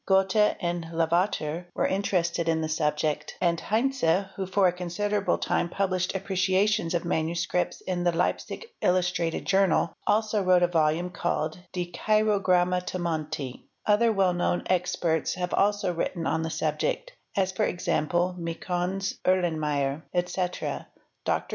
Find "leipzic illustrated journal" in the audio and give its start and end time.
8.11-9.95